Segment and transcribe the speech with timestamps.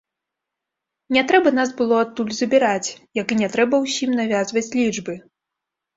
[1.17, 2.89] Не трэба нас было адтуль забіраць,
[3.21, 5.13] як і не трэба ўсім навязваць лічбы.